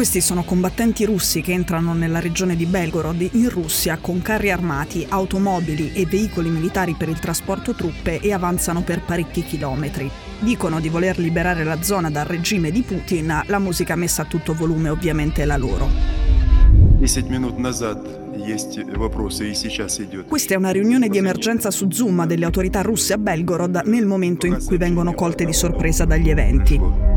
Questi 0.00 0.22
sono 0.22 0.44
combattenti 0.44 1.04
russi 1.04 1.42
che 1.42 1.52
entrano 1.52 1.92
nella 1.92 2.20
regione 2.20 2.56
di 2.56 2.64
Belgorod 2.64 3.20
in 3.32 3.50
Russia 3.50 3.98
con 4.00 4.22
carri 4.22 4.50
armati, 4.50 5.04
automobili 5.06 5.92
e 5.92 6.06
veicoli 6.06 6.48
militari 6.48 6.94
per 6.94 7.10
il 7.10 7.18
trasporto 7.18 7.74
truppe 7.74 8.18
e 8.18 8.32
avanzano 8.32 8.80
per 8.80 9.02
parecchi 9.02 9.44
chilometri. 9.44 10.10
Dicono 10.38 10.80
di 10.80 10.88
voler 10.88 11.18
liberare 11.18 11.64
la 11.64 11.82
zona 11.82 12.10
dal 12.10 12.24
regime 12.24 12.70
di 12.70 12.80
Putin, 12.80 13.42
la 13.44 13.58
musica 13.58 13.94
messa 13.94 14.22
a 14.22 14.24
tutto 14.24 14.54
volume 14.54 14.88
ovviamente 14.88 15.42
è 15.42 15.44
la 15.44 15.58
loro. 15.58 15.86
Questa 20.26 20.54
è 20.54 20.56
una 20.56 20.70
riunione 20.70 21.08
di 21.08 21.18
emergenza 21.18 21.70
su 21.70 21.90
Zoom 21.90 22.24
delle 22.24 22.46
autorità 22.46 22.80
russe 22.80 23.12
a 23.12 23.18
Belgorod 23.18 23.82
nel 23.84 24.06
momento 24.06 24.46
in 24.46 24.64
cui 24.64 24.78
vengono 24.78 25.12
colte 25.12 25.44
di 25.44 25.52
sorpresa 25.52 26.06
dagli 26.06 26.30
eventi. 26.30 27.09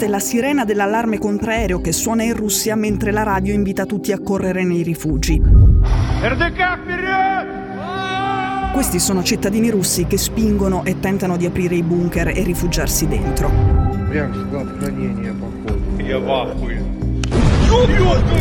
Questa 0.00 0.16
è 0.16 0.18
la 0.18 0.26
sirena 0.26 0.64
dell'allarme 0.64 1.18
contraereo 1.18 1.82
che 1.82 1.92
suona 1.92 2.22
in 2.22 2.34
Russia 2.34 2.74
mentre 2.74 3.10
la 3.10 3.22
radio 3.22 3.52
invita 3.52 3.84
tutti 3.84 4.12
a 4.12 4.18
correre 4.18 4.64
nei 4.64 4.82
rifugi. 4.82 5.38
Questi 8.72 8.98
sono 8.98 9.22
cittadini 9.22 9.68
russi 9.68 10.06
che 10.06 10.16
spingono 10.16 10.86
e 10.86 11.00
tentano 11.00 11.36
di 11.36 11.44
aprire 11.44 11.74
i 11.74 11.82
bunker 11.82 12.28
e 12.28 12.42
rifugiarsi 12.42 13.08
dentro. 13.08 13.50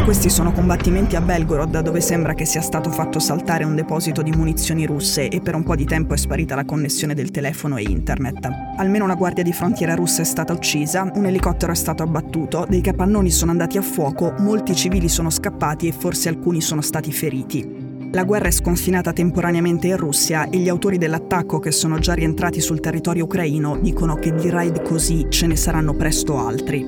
Questi 0.03 0.31
sono 0.31 0.51
combattimenti 0.51 1.15
a 1.15 1.21
Belgorod 1.21 1.81
dove 1.81 2.01
sembra 2.01 2.33
che 2.33 2.45
sia 2.45 2.61
stato 2.61 2.89
fatto 2.89 3.19
saltare 3.19 3.63
un 3.63 3.75
deposito 3.75 4.23
di 4.23 4.31
munizioni 4.31 4.87
russe 4.87 5.27
e 5.27 5.39
per 5.39 5.53
un 5.53 5.61
po' 5.61 5.75
di 5.75 5.85
tempo 5.85 6.15
è 6.15 6.17
sparita 6.17 6.55
la 6.55 6.65
connessione 6.65 7.13
del 7.13 7.29
telefono 7.29 7.77
e 7.77 7.83
internet. 7.83 8.49
Almeno 8.77 9.03
una 9.03 9.13
guardia 9.13 9.43
di 9.43 9.53
frontiera 9.53 9.93
russa 9.93 10.23
è 10.23 10.25
stata 10.25 10.51
uccisa, 10.51 11.11
un 11.13 11.27
elicottero 11.27 11.71
è 11.71 11.75
stato 11.75 12.01
abbattuto, 12.01 12.65
dei 12.67 12.81
capannoni 12.81 13.29
sono 13.29 13.51
andati 13.51 13.77
a 13.77 13.83
fuoco, 13.83 14.33
molti 14.39 14.75
civili 14.75 15.07
sono 15.07 15.29
scappati 15.29 15.87
e 15.87 15.91
forse 15.91 16.29
alcuni 16.29 16.59
sono 16.59 16.81
stati 16.81 17.11
feriti. 17.11 18.09
La 18.11 18.23
guerra 18.23 18.47
è 18.47 18.51
sconfinata 18.51 19.13
temporaneamente 19.13 19.85
in 19.85 19.97
Russia 19.97 20.49
e 20.49 20.57
gli 20.57 20.69
autori 20.69 20.97
dell'attacco 20.97 21.59
che 21.59 21.71
sono 21.71 21.99
già 21.99 22.13
rientrati 22.13 22.61
sul 22.61 22.79
territorio 22.79 23.25
ucraino 23.25 23.77
dicono 23.77 24.15
che 24.15 24.33
di 24.33 24.49
raid 24.49 24.81
così 24.81 25.27
ce 25.29 25.45
ne 25.45 25.55
saranno 25.55 25.93
presto 25.93 26.39
altri. 26.39 26.83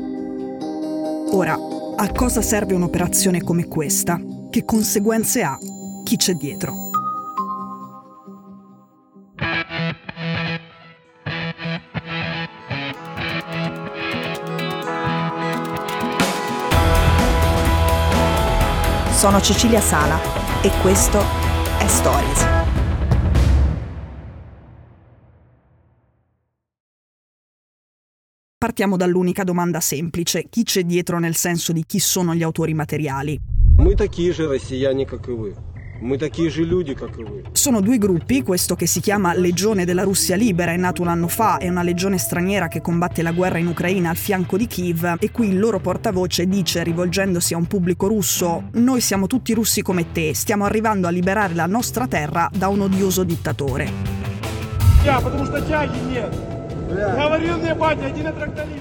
Ora, 1.33 1.55
a 2.01 2.11
cosa 2.11 2.41
serve 2.41 2.73
un'operazione 2.73 3.43
come 3.43 3.67
questa? 3.67 4.19
Che 4.49 4.65
conseguenze 4.65 5.43
ha? 5.43 5.55
Chi 6.03 6.15
c'è 6.17 6.33
dietro? 6.33 6.73
Sono 19.13 19.39
Cecilia 19.39 19.79
Sala 19.79 20.19
e 20.63 20.71
questo 20.81 21.23
è 21.77 21.85
Stories. 21.85 22.60
Partiamo 28.60 28.96
dall'unica 28.96 29.44
domanda 29.44 29.80
semplice: 29.80 30.46
chi 30.48 30.62
c'è 30.62 30.82
dietro 30.82 31.18
nel 31.18 31.36
senso 31.36 31.72
di 31.72 31.84
chi 31.86 31.98
sono 31.98 32.34
gli 32.34 32.42
autori 32.42 32.74
materiali? 32.74 33.38
Мы 33.78 33.94
такие 33.94 34.32
же 34.32 34.48
россияне, 34.48 35.04
как 35.04 35.28
и 35.28 35.32
вы. 35.32 35.54
Sono 37.52 37.80
due 37.80 37.96
gruppi, 37.96 38.42
questo 38.42 38.74
che 38.74 38.86
si 38.86 39.00
chiama 39.00 39.32
Legione 39.34 39.86
della 39.86 40.02
Russia 40.02 40.36
Libera, 40.36 40.72
è 40.72 40.76
nato 40.76 41.00
un 41.00 41.08
anno 41.08 41.26
fa, 41.26 41.56
è 41.56 41.70
una 41.70 41.82
legione 41.82 42.18
straniera 42.18 42.68
che 42.68 42.82
combatte 42.82 43.22
la 43.22 43.32
guerra 43.32 43.56
in 43.56 43.68
Ucraina 43.68 44.10
al 44.10 44.16
fianco 44.16 44.58
di 44.58 44.66
Kiev 44.66 45.16
e 45.18 45.30
qui 45.30 45.48
il 45.48 45.58
loro 45.58 45.80
portavoce 45.80 46.46
dice, 46.46 46.82
rivolgendosi 46.82 47.54
a 47.54 47.56
un 47.56 47.64
pubblico 47.66 48.08
russo, 48.08 48.68
noi 48.72 49.00
siamo 49.00 49.26
tutti 49.26 49.54
russi 49.54 49.80
come 49.80 50.12
te, 50.12 50.34
stiamo 50.34 50.66
arrivando 50.66 51.06
a 51.06 51.10
liberare 51.10 51.54
la 51.54 51.66
nostra 51.66 52.06
terra 52.06 52.50
da 52.54 52.68
un 52.68 52.80
odioso 52.80 53.24
dittatore. 53.24 53.90
Yeah, 55.02 55.20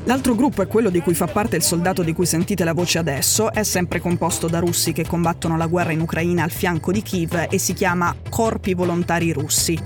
L'altro 0.04 0.34
gruppo 0.34 0.62
è 0.62 0.66
quello 0.66 0.90
di 0.90 1.00
cui 1.00 1.14
fa 1.14 1.26
parte 1.26 1.56
il 1.56 1.62
soldato 1.62 2.02
di 2.02 2.12
cui 2.12 2.26
sentite 2.26 2.64
la 2.64 2.72
voce 2.72 2.98
adesso, 2.98 3.52
è 3.52 3.62
sempre 3.62 4.00
composto 4.00 4.48
da 4.48 4.58
russi 4.58 4.92
che 4.92 5.06
combattono 5.06 5.56
la 5.56 5.66
guerra 5.66 5.92
in 5.92 6.00
Ucraina 6.00 6.42
al 6.42 6.50
fianco 6.50 6.92
di 6.92 7.02
Kiev 7.02 7.46
e 7.48 7.58
si 7.58 7.72
chiama 7.72 8.14
Corpi 8.28 8.74
Volontari 8.74 9.32
Russi. 9.32 9.78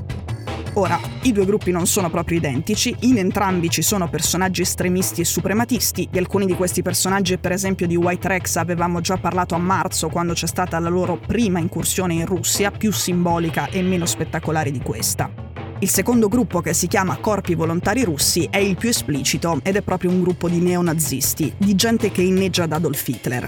Ora, 0.77 0.99
i 1.23 1.33
due 1.33 1.45
gruppi 1.45 1.71
non 1.71 1.87
sono 1.87 2.11
proprio 2.11 2.39
identici, 2.39 2.95
in 3.01 3.19
entrambi 3.19 3.71
ci 3.71 3.83
sono 3.83 4.09
personaggi 4.09 4.62
estremisti 4.62 5.21
e 5.21 5.25
suprematisti, 5.25 6.09
di 6.11 6.19
alcuni 6.19 6.47
di 6.47 6.55
questi 6.55 6.83
personaggi 6.83 7.39
per 7.39 7.53
esempio 7.53 7.87
di 7.87 7.95
White 7.95 8.27
Rex 8.27 8.56
avevamo 8.56 9.01
già 9.01 9.17
parlato 9.17 9.55
a 9.55 9.59
marzo 9.59 10.09
quando 10.09 10.33
c'è 10.33 10.49
stata 10.49 10.79
la 10.81 10.89
loro 10.89 11.17
prima 11.17 11.61
incursione 11.61 12.15
in 12.15 12.27
Russia, 12.27 12.73
più 12.73 12.91
simbolica 12.91 13.69
e 13.69 13.83
meno 13.83 14.05
spettacolare 14.05 14.73
di 14.73 14.81
questa. 14.81 15.44
Il 15.84 15.91
secondo 15.91 16.28
gruppo, 16.28 16.62
che 16.62 16.72
si 16.72 16.87
chiama 16.87 17.19
Corpi 17.19 17.55
Volontari 17.55 18.05
Russi, 18.05 18.49
è 18.50 18.56
il 18.56 18.75
più 18.75 18.89
esplicito 18.89 19.61
ed 19.62 19.77
è 19.77 19.83
proprio 19.83 20.09
un 20.09 20.22
gruppo 20.22 20.49
di 20.49 20.59
neonazisti, 20.59 21.53
di 21.59 21.75
gente 21.75 22.11
che 22.11 22.22
inneggia 22.22 22.62
ad 22.62 22.72
Adolf 22.72 23.06
Hitler. 23.06 23.47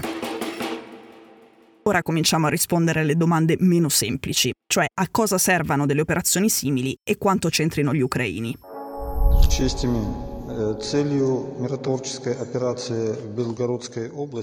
Ora 1.81 2.03
cominciamo 2.03 2.45
a 2.45 2.51
rispondere 2.51 2.99
alle 2.99 3.15
domande 3.15 3.55
meno 3.57 3.89
semplici, 3.89 4.53
cioè 4.67 4.85
a 4.93 5.07
cosa 5.09 5.39
servano 5.39 5.87
delle 5.87 6.01
operazioni 6.01 6.47
simili 6.47 6.95
e 7.03 7.17
quanto 7.17 7.49
c'entrino 7.49 7.91
gli 7.91 8.01
ucraini. 8.01 8.55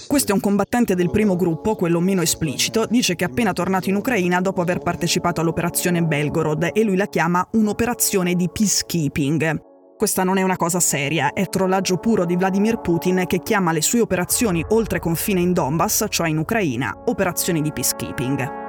Questo 0.06 0.30
è 0.30 0.34
un 0.34 0.40
combattente 0.40 0.94
del 0.94 1.10
primo 1.10 1.34
gruppo, 1.34 1.74
quello 1.74 1.98
meno 2.00 2.22
esplicito, 2.22 2.86
dice 2.86 3.16
che 3.16 3.24
è 3.24 3.28
appena 3.28 3.52
tornato 3.52 3.88
in 3.88 3.96
Ucraina 3.96 4.40
dopo 4.40 4.60
aver 4.60 4.78
partecipato 4.78 5.40
all'operazione 5.40 6.02
Belgorod 6.02 6.70
e 6.72 6.84
lui 6.84 6.96
la 6.96 7.06
chiama 7.06 7.46
un'operazione 7.52 8.34
di 8.34 8.48
peacekeeping. 8.48 9.72
Questa 9.96 10.22
non 10.22 10.38
è 10.38 10.42
una 10.42 10.56
cosa 10.56 10.80
seria, 10.80 11.32
è 11.32 11.48
trollaggio 11.48 11.98
puro 11.98 12.24
di 12.24 12.36
Vladimir 12.36 12.80
Putin 12.80 13.24
che 13.26 13.40
chiama 13.40 13.72
le 13.72 13.82
sue 13.82 14.00
operazioni 14.00 14.64
oltre 14.68 15.00
confine 15.00 15.40
in 15.40 15.52
Donbass, 15.52 16.06
cioè 16.08 16.28
in 16.28 16.38
Ucraina, 16.38 17.02
operazioni 17.06 17.60
di 17.62 17.72
peacekeeping. 17.72 18.63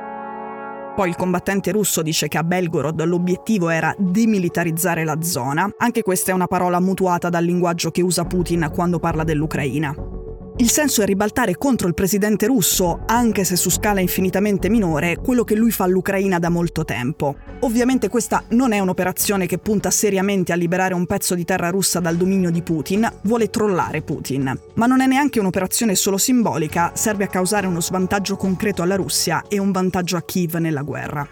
Poi 0.96 1.10
il 1.10 1.18
combattente 1.18 1.72
russo 1.74 2.02
dice 2.02 2.30
che 2.30 2.38
a 2.38 2.44
Belgorod 2.44 3.04
l'obiettivo 3.04 3.68
era 3.68 3.94
demilitarizzare 3.98 5.04
la 5.04 5.22
zona, 5.22 5.70
anche 5.78 6.04
questa 6.04 6.32
è 6.32 6.34
una 6.34 6.48
parola 6.48 6.80
mutuata 6.80 7.28
dal 7.28 7.44
linguaggio 7.44 7.92
che 7.92 8.02
usa 8.02 8.24
Putin 8.24 8.72
quando 8.74 8.98
parla 8.98 9.26
dell'Ucraina. 9.26 10.15
Il 10.58 10.70
senso 10.70 11.02
è 11.02 11.06
ribaltare 11.06 11.58
contro 11.58 11.90
il 11.90 11.94
presidente 11.94 12.46
russo, 12.46 13.02
anche 13.08 13.44
se 13.44 13.58
su 13.58 13.70
scala 13.70 14.00
infinitamente 14.00 14.70
minore, 14.70 15.18
quello 15.18 15.44
che 15.44 15.54
lui 15.54 15.70
fa 15.70 15.84
all'Ucraina 15.84 16.40
da 16.40 16.48
molto 16.48 16.86
tempo. 16.86 17.36
Ovviamente 17.60 18.08
questa 18.08 18.42
non 18.52 18.72
è 18.72 18.80
un'operazione 18.80 19.48
che 19.48 19.58
punta 19.58 19.92
seriamente 19.92 20.54
a 20.54 20.56
liberare 20.56 20.94
un 20.94 21.08
pezzo 21.08 21.36
di 21.36 21.44
terra 21.44 21.72
russa 21.72 22.00
dal 22.00 22.16
dominio 22.16 22.52
di 22.52 22.62
Putin, 22.62 23.06
vuole 23.24 23.50
trollare 23.50 24.02
Putin. 24.02 24.58
Ma 24.76 24.86
non 24.86 25.02
è 25.02 25.08
neanche 25.08 25.42
un'operazione 25.42 25.94
solo 25.94 26.18
simbolica, 26.18 26.92
serve 26.96 27.26
a 27.26 27.30
causare 27.30 27.68
uno 27.68 27.82
svantaggio 27.82 28.38
concreto 28.38 28.82
alla 28.82 28.96
Russia 28.96 29.44
e 29.50 29.60
un 29.60 29.74
vantaggio 29.74 30.16
a 30.16 30.22
Kiev 30.22 30.56
nella 30.56 30.84
guerra. 30.84 31.28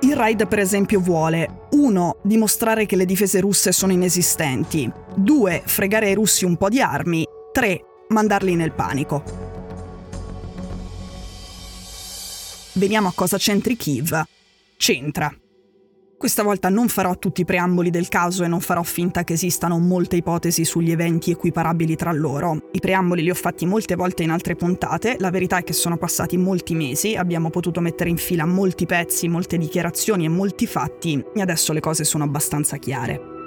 Il 0.00 0.16
raid 0.16 0.48
per 0.48 0.60
esempio 0.60 0.98
vuole 0.98 1.66
1. 1.72 2.16
dimostrare 2.22 2.86
che 2.86 2.96
le 2.96 3.04
difese 3.04 3.38
russe 3.38 3.70
sono 3.70 3.92
inesistenti, 3.92 4.90
2. 5.14 5.62
fregare 5.66 6.06
ai 6.06 6.14
russi 6.14 6.46
un 6.46 6.56
po' 6.56 6.70
di 6.70 6.80
armi, 6.80 7.22
3 7.52 7.82
mandarli 8.10 8.54
nel 8.54 8.72
panico. 8.72 9.22
Veniamo 12.74 13.08
a 13.08 13.12
cosa 13.14 13.36
c'entri 13.36 13.76
Kiev. 13.76 14.22
C'entra. 14.76 15.32
Questa 16.16 16.42
volta 16.42 16.68
non 16.68 16.88
farò 16.88 17.16
tutti 17.16 17.40
i 17.40 17.44
preamboli 17.46 17.88
del 17.88 18.08
caso 18.08 18.44
e 18.44 18.46
non 18.46 18.60
farò 18.60 18.82
finta 18.82 19.24
che 19.24 19.32
esistano 19.32 19.78
molte 19.78 20.16
ipotesi 20.16 20.66
sugli 20.66 20.90
eventi 20.90 21.30
equiparabili 21.30 21.96
tra 21.96 22.12
loro. 22.12 22.68
I 22.72 22.78
preamboli 22.78 23.22
li 23.22 23.30
ho 23.30 23.34
fatti 23.34 23.64
molte 23.64 23.94
volte 23.94 24.22
in 24.22 24.30
altre 24.30 24.54
puntate, 24.54 25.16
la 25.18 25.30
verità 25.30 25.56
è 25.56 25.64
che 25.64 25.72
sono 25.72 25.96
passati 25.96 26.36
molti 26.36 26.74
mesi, 26.74 27.16
abbiamo 27.16 27.48
potuto 27.48 27.80
mettere 27.80 28.10
in 28.10 28.18
fila 28.18 28.44
molti 28.44 28.84
pezzi, 28.84 29.28
molte 29.28 29.56
dichiarazioni 29.56 30.26
e 30.26 30.28
molti 30.28 30.66
fatti 30.66 31.24
e 31.34 31.40
adesso 31.40 31.72
le 31.72 31.80
cose 31.80 32.04
sono 32.04 32.24
abbastanza 32.24 32.76
chiare. 32.76 33.39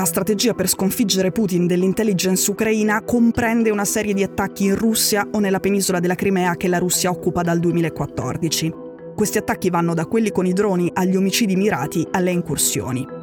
La 0.00 0.06
strategia 0.06 0.54
per 0.54 0.66
sconfiggere 0.66 1.30
Putin 1.30 1.66
dell'intelligence 1.66 2.50
ucraina 2.50 3.02
comprende 3.02 3.68
una 3.68 3.84
serie 3.84 4.14
di 4.14 4.22
attacchi 4.22 4.64
in 4.64 4.74
Russia 4.74 5.28
o 5.30 5.40
nella 5.40 5.60
penisola 5.60 6.00
della 6.00 6.14
Crimea 6.14 6.56
che 6.56 6.68
la 6.68 6.78
Russia 6.78 7.10
occupa 7.10 7.42
dal 7.42 7.60
2014. 7.60 8.72
Questi 9.14 9.36
attacchi 9.36 9.68
vanno 9.68 9.92
da 9.92 10.06
quelli 10.06 10.30
con 10.30 10.46
i 10.46 10.54
droni 10.54 10.90
agli 10.94 11.16
omicidi 11.16 11.54
mirati 11.54 12.08
alle 12.12 12.30
incursioni. 12.30 13.19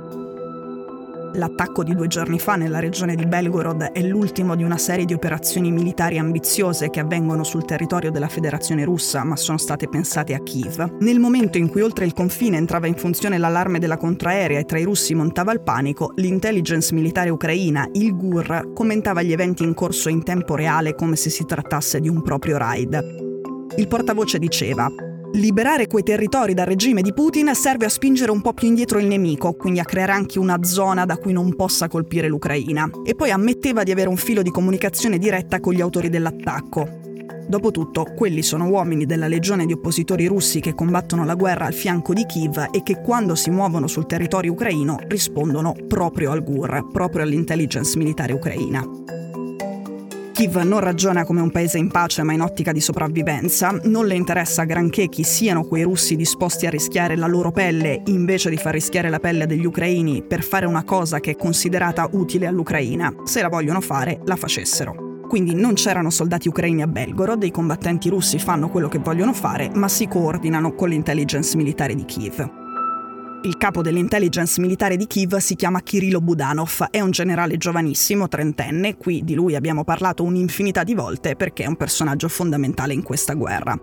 L'attacco 1.34 1.84
di 1.84 1.94
due 1.94 2.08
giorni 2.08 2.40
fa 2.40 2.56
nella 2.56 2.80
regione 2.80 3.16
di 3.16 3.26
Belgorod 3.26 3.92
è 3.92 4.02
l'ultimo 4.02 4.56
di 4.56 4.64
una 4.64 4.78
serie 4.78 5.06
di 5.06 5.14
operazioni 5.14 5.72
militari 5.72 6.18
ambiziose 6.18 6.90
che 6.90 7.00
avvengono 7.00 7.44
sul 7.44 7.66
territorio 7.66 8.12
della 8.12 8.28
Federazione 8.28 8.84
russa, 8.84 9.24
ma 9.24 9.36
sono 9.36 9.58
state 9.58 9.88
pensate 9.88 10.34
a 10.34 10.40
Kiev. 10.40 10.98
Nel 11.00 11.20
momento 11.20 11.58
in 11.58 11.70
cui 11.70 11.82
oltre 11.82 12.06
il 12.06 12.14
confine 12.14 12.58
entrava 12.58 12.88
in 12.88 12.96
funzione 12.96 13.38
l'allarme 13.38 13.80
della 13.80 13.98
contraerea 13.98 14.60
e 14.60 14.66
tra 14.66 14.80
i 14.80 14.84
russi 14.84 15.14
montava 15.14 15.52
il 15.52 15.62
panico, 15.62 16.12
l'intelligence 16.16 16.94
militare 16.94 17.30
ucraina, 17.30 17.88
il 17.94 18.16
GUR, 18.16 18.72
commentava 18.74 19.22
gli 19.22 19.32
eventi 19.32 19.64
in 19.64 19.74
corso 19.74 20.10
in 20.10 20.24
tempo 20.24 20.56
reale 20.56 20.96
come 20.96 21.16
se 21.16 21.30
si 21.30 21.46
trattasse 21.46 22.00
di 22.00 22.10
un 22.10 22.22
proprio 22.22 22.58
raid. 22.58 23.26
Il 23.76 23.88
portavoce 23.88 24.40
diceva 24.40 24.90
Liberare 25.34 25.88
quei 25.88 26.04
territori 26.04 26.54
dal 26.54 26.66
regime 26.66 27.02
di 27.02 27.14
Putin 27.14 27.54
serve 27.54 27.86
a 27.86 27.90
spingere 27.90 28.32
un 28.32 28.42
po' 28.42 28.54
più 28.54 28.68
indietro 28.68 28.98
il 28.98 29.08
nemico, 29.08 29.54
quindi 29.54 29.80
a 29.80 29.86
creare 29.86 30.14
anche 30.14 30.40
una 30.40 30.64
zona 30.64 31.06
da 31.06 31.18
cui 31.18 31.34
non 31.34 31.56
possa 31.56 31.88
colpire 31.88 32.28
l'Ucraina. 32.28 32.90
E 33.04 33.14
poi 33.14 33.32
ammetteva 33.32 33.84
di 33.84 33.92
avere 33.92 34.10
un 34.10 34.18
filo 34.18 34.42
di 34.42 34.50
comunicazione 34.50 35.18
diretta 35.18 35.60
con 35.60 35.74
gli 35.74 35.82
autori 35.82 36.10
dell'attacco. 36.10 37.06
Dopotutto, 37.48 38.06
quelli 38.16 38.42
sono 38.42 38.68
uomini 38.68 39.06
della 39.06 39.28
legione 39.28 39.66
di 39.66 39.74
oppositori 39.74 40.26
russi 40.26 40.60
che 40.60 40.74
combattono 40.74 41.24
la 41.24 41.36
guerra 41.36 41.66
al 41.66 41.74
fianco 41.74 42.14
di 42.14 42.26
Kiev 42.26 42.70
e 42.72 42.84
che 42.84 43.02
quando 43.02 43.36
si 43.36 43.50
muovono 43.50 43.88
sul 43.88 44.06
territorio 44.06 44.52
ucraino 44.52 44.98
rispondono 45.08 45.74
proprio 45.88 46.32
al 46.32 46.44
GUR, 46.44 46.88
proprio 46.92 47.24
all'intelligence 47.24 47.98
militare 47.98 48.34
ucraina. 48.34 48.84
Kiev 50.38 50.58
non 50.58 50.82
ragiona 50.82 51.26
come 51.26 51.42
un 51.42 51.50
paese 51.50 51.80
in 51.80 51.90
pace 51.90 52.22
ma 52.22 52.32
in 52.32 52.42
ottica 52.42 52.72
di 52.72 52.80
sopravvivenza, 52.80 53.76
non 53.86 54.06
le 54.06 54.14
interessa 54.14 54.66
granché 54.66 55.10
chi 55.10 55.24
siano 55.24 55.64
quei 55.64 55.82
russi 55.82 56.16
disposti 56.16 56.68
a 56.68 56.70
rischiare 56.70 57.16
la 57.16 57.26
loro 57.26 57.52
pelle 57.52 58.04
invece 58.06 58.52
di 58.52 58.58
far 58.58 58.74
rischiare 58.74 59.10
la 59.10 59.18
pelle 59.18 59.48
degli 59.48 59.66
ucraini 59.66 60.22
per 60.22 60.44
fare 60.44 60.68
una 60.68 60.84
cosa 60.84 61.20
che 61.20 61.32
è 61.32 61.36
considerata 61.36 62.08
utile 62.12 62.46
all'Ucraina. 62.46 63.12
Se 63.24 63.42
la 63.42 63.50
vogliono 63.50 63.82
fare, 63.82 64.22
la 64.26 64.36
facessero. 64.36 65.24
Quindi 65.28 65.56
non 65.56 65.74
c'erano 65.74 66.12
soldati 66.12 66.48
ucraini 66.48 66.84
a 66.84 66.88
Belgorod, 66.88 67.42
i 67.42 67.50
combattenti 67.50 68.08
russi 68.08 68.38
fanno 68.38 68.70
quello 68.70 68.90
che 68.90 69.00
vogliono 69.00 69.34
fare, 69.34 69.72
ma 69.74 69.88
si 69.88 70.08
coordinano 70.08 70.76
con 70.76 70.90
l'intelligence 70.90 71.58
militare 71.58 71.96
di 71.96 72.06
Kiev. 72.06 72.67
Il 73.44 73.56
capo 73.58 73.84
dell'intelligence 73.84 74.60
militare 74.60 74.98
di 74.98 75.06
Kiev 75.06 75.38
si 75.38 75.56
chiama 75.56 75.82
Kirilo 75.82 76.20
Budanov, 76.20 76.88
è 76.90 77.02
un 77.02 77.12
generale 77.12 77.58
giovanissimo, 77.58 78.28
trentenne, 78.28 78.98
qui 78.98 79.24
di 79.24 79.36
lui 79.36 79.56
abbiamo 79.56 79.84
parlato 79.84 80.24
un'infinità 80.24 80.84
di 80.84 80.96
volte 80.96 81.36
perché 81.36 81.64
è 81.64 81.68
un 81.68 81.76
personaggio 81.76 82.28
fondamentale 82.30 82.94
in 82.94 83.04
questa 83.04 83.36
guerra. 83.36 83.80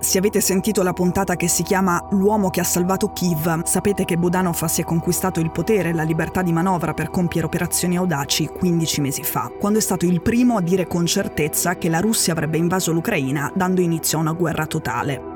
Se 0.00 0.16
avete 0.16 0.40
sentito 0.40 0.82
la 0.82 0.94
puntata 0.94 1.36
che 1.36 1.48
si 1.48 1.62
chiama 1.62 2.02
L'uomo 2.12 2.48
che 2.48 2.60
ha 2.60 2.64
salvato 2.64 3.12
Kiev, 3.12 3.64
sapete 3.64 4.04
che 4.04 4.16
Budanov 4.16 4.64
si 4.64 4.80
è 4.80 4.84
conquistato 4.84 5.38
il 5.38 5.50
potere 5.50 5.90
e 5.90 5.92
la 5.92 6.04
libertà 6.04 6.40
di 6.40 6.52
manovra 6.52 6.94
per 6.94 7.10
compiere 7.10 7.46
operazioni 7.46 7.96
audaci 7.98 8.46
15 8.46 9.00
mesi 9.02 9.22
fa, 9.22 9.52
quando 9.60 9.80
è 9.80 9.82
stato 9.82 10.06
il 10.06 10.22
primo 10.22 10.56
a 10.56 10.62
dire 10.62 10.86
con 10.86 11.04
certezza 11.04 11.76
che 11.76 11.90
la 11.90 12.00
Russia 12.00 12.32
avrebbe 12.32 12.56
invaso 12.56 12.90
l'Ucraina 12.90 13.52
dando 13.54 13.82
inizio 13.82 14.16
a 14.16 14.22
una 14.22 14.32
guerra 14.32 14.66
totale. 14.66 15.27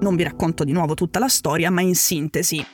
Non 0.00 0.14
vi 0.14 0.22
racconto 0.24 0.62
di 0.64 0.72
nuovo 0.72 0.94
tutta 0.94 1.18
la 1.18 1.28
storia, 1.28 1.70
ma 1.70 1.80
in 1.80 1.94
sintesi. 1.94 2.64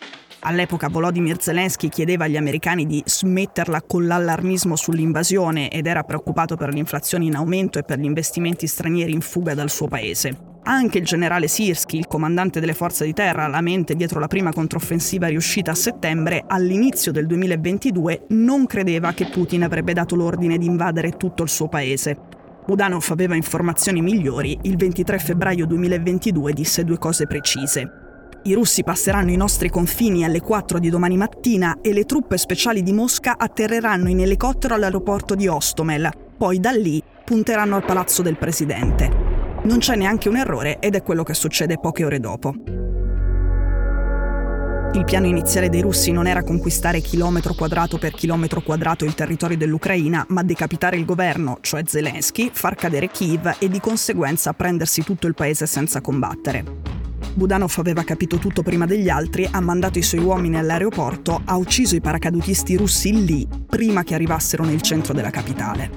All'epoca 0.41 0.89
Volodymyr 0.89 1.41
Zelensky 1.41 1.89
chiedeva 1.89 2.25
agli 2.25 2.37
americani 2.37 2.85
di 2.85 3.01
smetterla 3.05 3.83
con 3.83 4.07
l'allarmismo 4.07 4.75
sull'invasione 4.75 5.71
ed 5.71 5.87
era 5.87 6.03
preoccupato 6.03 6.57
per 6.57 6.75
l'inflazione 6.75 7.27
in 7.27 7.37
aumento 7.37 7.79
e 7.79 7.85
per 7.85 8.01
gli 8.01 8.07
investimenti 8.07 8.67
stranieri 8.67 9.13
in 9.13 9.21
fuga 9.21 9.55
dal 9.55 9.71
suo 9.71 9.87
paese. 9.87 10.51
Anche 10.65 10.99
il 10.99 11.05
generale 11.05 11.47
Sirsky, 11.47 11.99
il 11.99 12.09
comandante 12.09 12.59
delle 12.59 12.75
forze 12.75 13.05
di 13.05 13.13
terra, 13.13 13.47
la 13.47 13.61
mente 13.61 13.95
dietro 13.95 14.19
la 14.19 14.29
prima 14.29 14.53
controffensiva 14.53 15.29
riuscita 15.29 15.71
a 15.71 15.77
settembre, 15.77 16.45
all'inizio 16.47 17.13
del 17.13 17.27
2022 17.27 18.27
non 18.31 18.67
credeva 18.67 19.13
che 19.13 19.27
Putin 19.27 19.63
avrebbe 19.63 19.93
dato 19.93 20.17
l'ordine 20.17 20.59
di 20.59 20.67
invadere 20.67 21.17
tutto 21.17 21.45
il 21.45 21.49
suo 21.49 21.69
paese. 21.69 22.42
Budanov 22.65 23.05
aveva 23.11 23.35
informazioni 23.35 24.01
migliori, 24.01 24.57
il 24.63 24.77
23 24.77 25.19
febbraio 25.19 25.67
2022 25.67 26.53
disse 26.53 26.85
due 26.85 26.97
cose 26.97 27.27
precise. 27.27 27.91
I 28.45 28.55
russi 28.55 28.85
passeranno 28.85 29.31
i 29.31 29.37
nostri 29.37 29.69
confini 29.69 30.25
alle 30.25 30.41
4 30.41 30.79
di 30.79 30.89
domani 30.89 31.17
mattina 31.17 31.79
e 31.81 31.93
le 31.93 32.05
truppe 32.05 32.39
speciali 32.39 32.83
di 32.83 32.93
Mosca 32.93 33.37
atterreranno 33.37 34.09
in 34.09 34.21
elicottero 34.21 34.75
all'aeroporto 34.75 35.35
di 35.35 35.49
Ostomel. 35.49 36.09
Poi 36.37 36.61
da 36.61 36.71
lì 36.71 37.03
punteranno 37.25 37.75
al 37.75 37.85
palazzo 37.85 38.23
del 38.23 38.39
presidente. 38.39 39.11
Non 39.65 39.79
c'è 39.79 39.97
neanche 39.97 40.29
un 40.29 40.37
errore 40.37 40.79
ed 40.79 40.95
è 40.95 41.03
quello 41.03 41.25
che 41.25 41.35
succede 41.35 41.79
poche 41.79 42.05
ore 42.05 42.21
dopo. 42.21 42.82
Il 44.95 45.05
piano 45.05 45.27
iniziale 45.27 45.71
dei 45.71 45.81
russi 45.81 46.13
non 46.13 46.27
era 46.27 46.43
conquistare 46.43 47.01
chilometro 47.01 47.55
quadrato 47.55 47.97
per 47.97 48.13
chilometro 48.13 48.61
quadrato 48.61 49.07
il 49.07 49.15
territorio 49.15 49.57
dell'Ucraina, 49.57 50.25
ma 50.29 50.43
decapitare 50.43 50.97
il 50.99 51.07
governo, 51.07 51.57
cioè 51.63 51.83
Zelensky, 51.87 52.51
far 52.53 52.75
cadere 52.75 53.09
Kiev 53.09 53.57
e 53.59 53.71
di 53.71 53.81
conseguenza 53.81 54.53
prendersi 54.53 55.03
tutto 55.03 55.27
il 55.27 55.35
paese 55.35 55.67
senza 55.67 56.03
combattere. 56.03 56.63
Budanov 57.33 57.73
aveva 57.79 58.05
capito 58.05 58.37
tutto 58.37 58.63
prima 58.63 58.85
degli 58.85 59.09
altri, 59.09 59.49
ha 59.51 59.61
mandato 59.61 59.99
i 59.99 60.03
suoi 60.03 60.23
uomini 60.23 60.59
all'aeroporto, 60.59 61.41
ha 61.43 61.57
ucciso 61.57 61.97
i 61.97 62.03
paracadutisti 62.03 62.77
russi 62.77 63.25
lì, 63.25 63.49
prima 63.67 64.05
che 64.05 64.15
arrivassero 64.15 64.63
nel 64.63 64.83
centro 64.83 65.15
della 65.15 65.31
capitale. 65.31 65.91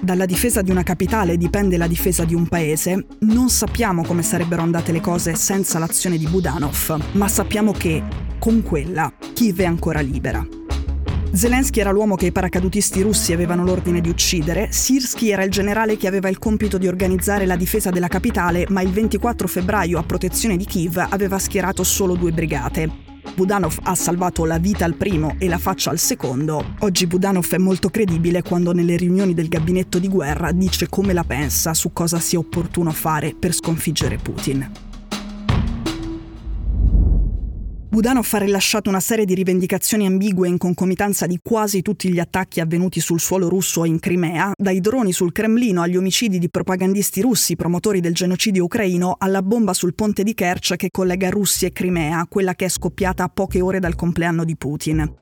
Dalla 0.00 0.24
difesa 0.24 0.62
di 0.62 0.70
una 0.70 0.82
capitale 0.82 1.36
dipende 1.36 1.76
la 1.76 1.86
difesa 1.86 2.24
di 2.24 2.34
un 2.34 2.48
paese, 2.48 3.04
non 3.20 3.50
sappiamo 3.50 4.02
come 4.02 4.22
sarebbero 4.22 4.62
andate 4.62 4.92
le 4.92 5.00
cose 5.00 5.34
senza 5.34 5.78
l'azione 5.78 6.16
di 6.16 6.26
Budanov, 6.26 7.02
ma 7.12 7.28
sappiamo 7.28 7.72
che 7.72 8.02
con 8.40 8.62
quella, 8.62 9.12
Kiev 9.34 9.60
è 9.60 9.66
ancora 9.66 10.00
libera. 10.00 10.44
Zelensky 11.32 11.78
era 11.78 11.92
l'uomo 11.92 12.16
che 12.16 12.26
i 12.26 12.32
paracadutisti 12.32 13.02
russi 13.02 13.32
avevano 13.32 13.62
l'ordine 13.62 14.00
di 14.00 14.08
uccidere, 14.08 14.72
Sirsky 14.72 15.28
era 15.28 15.44
il 15.44 15.50
generale 15.50 15.96
che 15.96 16.08
aveva 16.08 16.28
il 16.28 16.38
compito 16.38 16.78
di 16.78 16.88
organizzare 16.88 17.46
la 17.46 17.54
difesa 17.54 17.90
della 17.90 18.08
capitale, 18.08 18.66
ma 18.70 18.80
il 18.80 18.90
24 18.90 19.46
febbraio 19.46 19.98
a 19.98 20.02
protezione 20.02 20.56
di 20.56 20.64
Kiev 20.64 21.06
aveva 21.10 21.38
schierato 21.38 21.84
solo 21.84 22.16
due 22.16 22.32
brigate. 22.32 22.90
Budanov 23.34 23.78
ha 23.82 23.94
salvato 23.94 24.46
la 24.46 24.58
vita 24.58 24.86
al 24.86 24.94
primo 24.94 25.36
e 25.38 25.46
la 25.46 25.58
faccia 25.58 25.90
al 25.90 25.98
secondo. 25.98 26.74
Oggi 26.80 27.06
Budanov 27.06 27.46
è 27.50 27.58
molto 27.58 27.90
credibile 27.90 28.42
quando 28.42 28.72
nelle 28.72 28.96
riunioni 28.96 29.34
del 29.34 29.48
gabinetto 29.48 29.98
di 29.98 30.08
guerra 30.08 30.50
dice 30.50 30.88
come 30.88 31.12
la 31.12 31.24
pensa 31.24 31.74
su 31.74 31.92
cosa 31.92 32.18
sia 32.18 32.38
opportuno 32.38 32.90
fare 32.90 33.34
per 33.38 33.52
sconfiggere 33.52 34.16
Putin. 34.16 34.88
Budanov 37.90 38.28
ha 38.30 38.38
rilasciato 38.38 38.88
una 38.88 39.00
serie 39.00 39.24
di 39.24 39.34
rivendicazioni 39.34 40.06
ambigue 40.06 40.46
in 40.46 40.58
concomitanza 40.58 41.26
di 41.26 41.40
quasi 41.42 41.82
tutti 41.82 42.08
gli 42.12 42.20
attacchi 42.20 42.60
avvenuti 42.60 43.00
sul 43.00 43.18
suolo 43.18 43.48
russo 43.48 43.82
e 43.82 43.88
in 43.88 43.98
Crimea, 43.98 44.52
dai 44.56 44.78
droni 44.78 45.10
sul 45.10 45.32
Cremlino 45.32 45.82
agli 45.82 45.96
omicidi 45.96 46.38
di 46.38 46.48
propagandisti 46.48 47.20
russi 47.20 47.56
promotori 47.56 47.98
del 47.98 48.14
genocidio 48.14 48.62
ucraino 48.62 49.16
alla 49.18 49.42
bomba 49.42 49.74
sul 49.74 49.96
ponte 49.96 50.22
di 50.22 50.34
Kerch 50.34 50.76
che 50.76 50.90
collega 50.92 51.30
Russia 51.30 51.66
e 51.66 51.72
Crimea, 51.72 52.24
quella 52.28 52.54
che 52.54 52.66
è 52.66 52.68
scoppiata 52.68 53.24
a 53.24 53.28
poche 53.28 53.60
ore 53.60 53.80
dal 53.80 53.96
compleanno 53.96 54.44
di 54.44 54.56
Putin. 54.56 55.19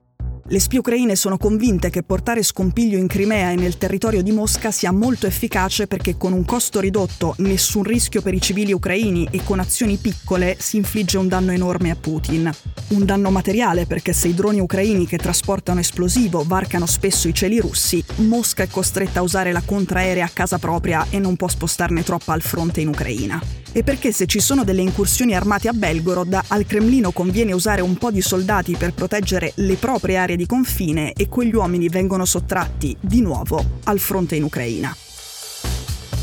Le 0.51 0.61
spie 0.61 0.79
ucraine 0.79 1.15
sono 1.15 1.37
convinte 1.37 1.91
che 1.91 2.03
portare 2.03 2.43
scompiglio 2.43 2.97
in 2.97 3.07
Crimea 3.07 3.51
e 3.51 3.55
nel 3.55 3.77
territorio 3.77 4.23
di 4.23 4.33
Mosca 4.33 4.71
sia 4.71 4.91
molto 4.93 5.27
efficace 5.27 5.87
perché 5.87 6.17
con 6.17 6.33
un 6.33 6.47
costo 6.47 6.81
ridotto, 6.81 7.35
nessun 7.41 7.83
rischio 7.83 8.23
per 8.23 8.33
i 8.33 8.41
civili 8.41 8.73
ucraini 8.73 9.29
e 9.31 9.45
con 9.45 9.59
azioni 9.59 9.99
piccole 9.99 10.57
si 10.59 10.79
infligge 10.79 11.19
un 11.19 11.29
danno 11.29 11.53
enorme 11.53 11.91
a 11.91 11.97
Putin. 11.97 12.51
Un 12.89 13.05
danno 13.05 13.31
materiale 13.31 13.85
perché 13.85 14.15
se 14.15 14.29
i 14.29 14.35
droni 14.35 14.59
ucraini 14.59 15.07
che 15.07 15.19
trasportano 15.19 15.81
esplosivo 15.81 16.43
varcano 16.47 16.87
spesso 16.87 17.29
i 17.29 17.35
cieli 17.35 17.61
russi, 17.61 18.03
Mosca 18.17 18.63
è 18.63 18.69
costretta 18.69 19.19
a 19.19 19.25
usare 19.25 19.53
la 19.53 19.63
contraerea 19.63 20.25
a 20.25 20.31
casa 20.33 20.57
propria 20.57 21.07
e 21.11 21.19
non 21.19 21.37
può 21.37 21.49
spostarne 21.49 22.03
troppa 22.03 22.33
al 22.33 22.41
fronte 22.41 22.81
in 22.81 22.89
Ucraina. 22.89 23.39
E 23.71 23.83
perché 23.83 24.13
se 24.13 24.25
ci 24.25 24.41
sono 24.41 24.65
delle 24.65 24.81
incursioni 24.81 25.35
armate 25.35 25.69
a 25.69 25.73
Belgorod, 25.73 26.41
al 26.49 26.65
Cremlino 26.65 27.13
conviene 27.13 27.53
usare 27.53 27.83
un 27.83 27.97
po' 27.97 28.11
di 28.11 28.23
soldati 28.23 28.77
per 28.77 28.95
proteggere 28.95 29.53
le 29.57 29.75
proprie 29.75 30.17
aree 30.17 30.37
di 30.39 30.47
confine 30.47 31.13
e 31.13 31.29
quegli 31.29 31.55
uomini 31.55 31.89
vengono 31.89 32.25
sottratti 32.25 32.97
di 33.01 33.21
nuovo 33.21 33.63
al 33.85 33.99
fronte 33.99 34.37
in 34.37 34.45
Ucraina. 34.45 34.97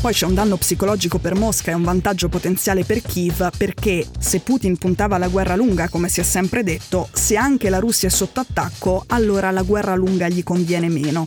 Poi 0.00 0.12
c'è 0.12 0.24
un 0.24 0.34
danno 0.34 0.56
psicologico 0.56 1.18
per 1.18 1.34
Mosca 1.34 1.70
e 1.70 1.74
un 1.74 1.82
vantaggio 1.82 2.28
potenziale 2.28 2.84
per 2.84 3.02
Kiev 3.02 3.50
perché 3.56 4.06
se 4.18 4.40
Putin 4.40 4.78
puntava 4.78 5.16
alla 5.16 5.28
guerra 5.28 5.54
lunga, 5.54 5.88
come 5.88 6.08
si 6.08 6.20
è 6.20 6.22
sempre 6.22 6.62
detto, 6.62 7.08
se 7.12 7.36
anche 7.36 7.68
la 7.68 7.78
Russia 7.78 8.08
è 8.08 8.10
sotto 8.10 8.40
attacco, 8.40 9.04
allora 9.08 9.50
la 9.50 9.62
guerra 9.62 9.94
lunga 9.94 10.28
gli 10.28 10.42
conviene 10.42 10.88
meno. 10.88 11.26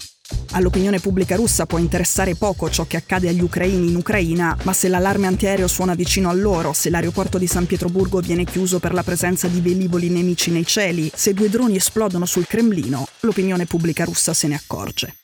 All'opinione 0.52 1.00
pubblica 1.00 1.36
russa 1.36 1.66
può 1.66 1.78
interessare 1.78 2.36
poco 2.36 2.70
ciò 2.70 2.86
che 2.86 2.98
accade 2.98 3.30
agli 3.30 3.42
ucraini 3.42 3.90
in 3.90 3.96
Ucraina, 3.96 4.58
ma 4.64 4.74
se 4.74 4.88
l'allarme 4.88 5.28
antiaereo 5.28 5.68
suona 5.68 5.94
vicino 5.94 6.30
a 6.30 6.34
loro, 6.34 6.74
se 6.74 6.90
l'aeroporto 6.90 7.38
di 7.38 7.48
San 7.48 7.66
Pietroburgo 7.66 8.20
viene 8.20 8.46
chiuso 8.46 8.80
per 8.80 8.94
la 8.94 9.04
presenza 9.04 9.48
di 9.48 9.62
velivoli 9.62 10.10
nemici 10.10 10.52
nei 10.52 10.66
cieli, 10.66 11.12
se 11.14 11.34
due 11.34 11.50
droni 11.50 11.76
esplodono 11.76 12.26
sul 12.26 12.48
Cremlino, 12.48 13.08
l'opinione 13.22 13.66
pubblica 13.66 14.06
russa 14.06 14.34
se 14.34 14.48
ne 14.48 14.56
accorge. 14.56 15.16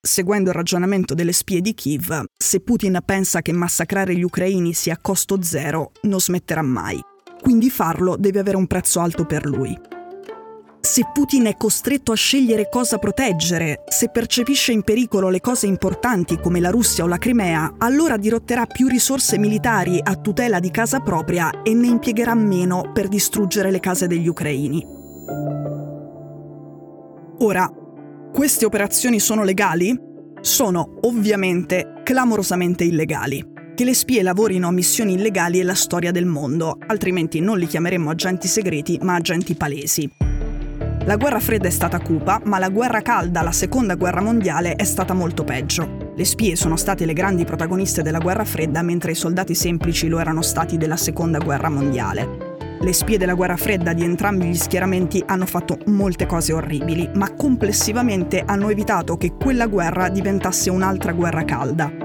Seguendo 0.00 0.50
il 0.50 0.56
ragionamento 0.56 1.14
delle 1.14 1.32
spie 1.32 1.62
di 1.62 1.74
Kiev, 1.74 2.24
se 2.36 2.60
Putin 2.60 3.00
pensa 3.04 3.40
che 3.40 3.52
massacrare 3.52 4.14
gli 4.14 4.22
ucraini 4.22 4.74
sia 4.74 4.94
a 4.94 4.98
costo 5.00 5.42
zero, 5.42 5.92
non 6.02 6.20
smetterà 6.20 6.62
mai. 6.62 7.00
Quindi 7.40 7.70
farlo 7.70 8.16
deve 8.16 8.38
avere 8.38 8.58
un 8.58 8.66
prezzo 8.66 9.00
alto 9.00 9.24
per 9.24 9.46
lui. 9.46 9.93
Se 10.84 11.08
Putin 11.14 11.46
è 11.46 11.56
costretto 11.56 12.12
a 12.12 12.14
scegliere 12.14 12.68
cosa 12.68 12.98
proteggere, 12.98 13.84
se 13.88 14.10
percepisce 14.10 14.70
in 14.70 14.82
pericolo 14.82 15.30
le 15.30 15.40
cose 15.40 15.66
importanti 15.66 16.38
come 16.38 16.60
la 16.60 16.68
Russia 16.68 17.04
o 17.04 17.06
la 17.06 17.16
Crimea, 17.16 17.76
allora 17.78 18.18
dirotterà 18.18 18.66
più 18.66 18.86
risorse 18.86 19.38
militari 19.38 19.98
a 20.02 20.14
tutela 20.16 20.60
di 20.60 20.70
casa 20.70 21.00
propria 21.00 21.62
e 21.62 21.72
ne 21.72 21.86
impiegherà 21.86 22.34
meno 22.34 22.90
per 22.92 23.08
distruggere 23.08 23.70
le 23.70 23.80
case 23.80 24.06
degli 24.06 24.28
ucraini. 24.28 24.86
Ora, 27.38 27.66
queste 28.30 28.66
operazioni 28.66 29.20
sono 29.20 29.42
legali? 29.42 29.98
Sono 30.42 30.98
ovviamente 31.00 32.02
clamorosamente 32.04 32.84
illegali. 32.84 33.52
Che 33.74 33.84
le 33.84 33.94
spie 33.94 34.22
lavorino 34.22 34.68
a 34.68 34.70
missioni 34.70 35.14
illegali 35.14 35.60
è 35.60 35.62
la 35.62 35.74
storia 35.74 36.12
del 36.12 36.26
mondo, 36.26 36.76
altrimenti 36.86 37.40
non 37.40 37.58
li 37.58 37.66
chiameremmo 37.66 38.10
agenti 38.10 38.48
segreti 38.48 38.98
ma 39.00 39.14
agenti 39.14 39.54
palesi. 39.54 40.23
La 41.06 41.16
guerra 41.16 41.38
fredda 41.38 41.68
è 41.68 41.70
stata 41.70 42.00
cupa, 42.00 42.40
ma 42.44 42.58
la 42.58 42.70
guerra 42.70 43.02
calda, 43.02 43.42
la 43.42 43.52
seconda 43.52 43.94
guerra 43.94 44.22
mondiale, 44.22 44.74
è 44.74 44.84
stata 44.84 45.12
molto 45.12 45.44
peggio. 45.44 46.12
Le 46.16 46.24
spie 46.24 46.56
sono 46.56 46.76
state 46.76 47.04
le 47.04 47.12
grandi 47.12 47.44
protagoniste 47.44 48.00
della 48.00 48.20
guerra 48.20 48.46
fredda, 48.46 48.80
mentre 48.80 49.10
i 49.10 49.14
soldati 49.14 49.54
semplici 49.54 50.08
lo 50.08 50.18
erano 50.18 50.40
stati 50.40 50.78
della 50.78 50.96
seconda 50.96 51.36
guerra 51.36 51.68
mondiale. 51.68 52.56
Le 52.80 52.92
spie 52.94 53.18
della 53.18 53.34
guerra 53.34 53.58
fredda 53.58 53.92
di 53.92 54.02
entrambi 54.02 54.46
gli 54.46 54.56
schieramenti 54.56 55.22
hanno 55.26 55.44
fatto 55.44 55.76
molte 55.86 56.24
cose 56.24 56.54
orribili, 56.54 57.10
ma 57.14 57.34
complessivamente 57.34 58.42
hanno 58.44 58.70
evitato 58.70 59.18
che 59.18 59.34
quella 59.34 59.66
guerra 59.66 60.08
diventasse 60.08 60.70
un'altra 60.70 61.12
guerra 61.12 61.44
calda. 61.44 62.03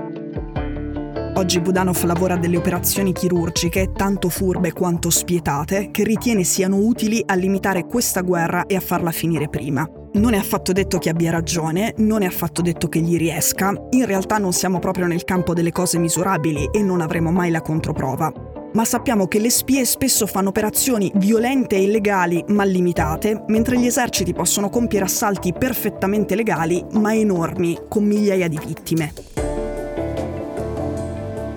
Oggi 1.39 1.61
Budanov 1.61 2.03
lavora 2.03 2.35
delle 2.35 2.57
operazioni 2.57 3.13
chirurgiche 3.13 3.93
tanto 3.93 4.27
furbe 4.27 4.73
quanto 4.73 5.09
spietate 5.09 5.89
che 5.89 6.03
ritiene 6.03 6.43
siano 6.43 6.75
utili 6.75 7.23
a 7.25 7.33
limitare 7.33 7.85
questa 7.85 8.19
guerra 8.19 8.65
e 8.65 8.75
a 8.75 8.81
farla 8.81 9.11
finire 9.11 9.47
prima. 9.47 9.89
Non 10.15 10.33
è 10.33 10.37
affatto 10.37 10.73
detto 10.73 10.97
che 10.97 11.07
abbia 11.07 11.31
ragione, 11.31 11.93
non 11.99 12.23
è 12.23 12.25
affatto 12.25 12.61
detto 12.61 12.89
che 12.89 12.99
gli 12.99 13.15
riesca, 13.17 13.73
in 13.91 14.05
realtà 14.05 14.37
non 14.37 14.51
siamo 14.51 14.79
proprio 14.79 15.07
nel 15.07 15.23
campo 15.23 15.53
delle 15.53 15.71
cose 15.71 15.97
misurabili 15.97 16.71
e 16.73 16.83
non 16.83 16.99
avremo 16.99 17.31
mai 17.31 17.51
la 17.51 17.61
controprova. 17.61 18.33
Ma 18.73 18.83
sappiamo 18.83 19.27
che 19.27 19.39
le 19.39 19.49
spie 19.49 19.85
spesso 19.85 20.27
fanno 20.27 20.49
operazioni 20.49 21.09
violente 21.15 21.77
e 21.77 21.83
illegali 21.83 22.43
ma 22.49 22.65
limitate, 22.65 23.45
mentre 23.47 23.79
gli 23.79 23.85
eserciti 23.85 24.33
possono 24.33 24.69
compiere 24.69 25.05
assalti 25.05 25.53
perfettamente 25.53 26.35
legali 26.35 26.83
ma 26.91 27.15
enormi, 27.15 27.79
con 27.87 28.03
migliaia 28.03 28.49
di 28.49 28.59
vittime. 28.61 29.13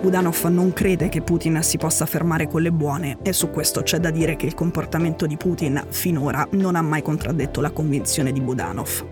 Budanov 0.02 0.46
non 0.46 0.72
crede 0.72 1.08
che 1.08 1.22
Putin 1.22 1.62
si 1.62 1.76
possa 1.76 2.06
fermare 2.06 2.48
con 2.48 2.60
le 2.60 2.72
buone 2.72 3.18
e 3.22 3.32
su 3.32 3.50
questo 3.50 3.82
c'è 3.82 3.98
da 3.98 4.10
dire 4.10 4.34
che 4.34 4.46
il 4.46 4.54
comportamento 4.54 5.26
di 5.26 5.36
Putin 5.36 5.80
finora 5.90 6.44
non 6.54 6.74
ha 6.74 6.82
mai 6.82 7.02
contraddetto 7.02 7.60
la 7.60 7.70
convinzione 7.70 8.32
di 8.32 8.40
Budanov. 8.40 9.06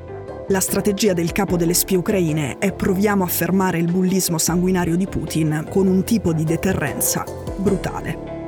La 0.49 0.59
strategia 0.59 1.13
del 1.13 1.31
capo 1.31 1.57
delle 1.57 1.75
spie 1.75 1.97
ucraine 1.97 2.59
è 2.59 2.73
proviamo 2.73 3.23
a 3.23 3.29
fermare 3.29 3.79
il 3.79 3.89
bullismo 3.89 4.37
sanguinario 4.37 4.97
di 4.97 5.07
Putin 5.07 5.65
con 5.71 5.87
un 5.87 6.03
tipo 6.03 6.33
di 6.33 6.43
deterrenza 6.43 7.25
brutale. 7.57 8.39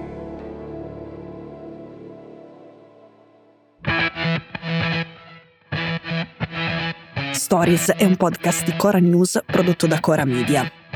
Stories 7.31 7.93
è 7.93 8.05
un 8.05 8.17
podcast 8.17 8.65
di 8.65 8.75
Cora 8.77 8.99
News 8.99 9.41
prodotto 9.47 9.87
da 9.87 10.01
Cora 10.01 10.25
Media. 10.25 10.82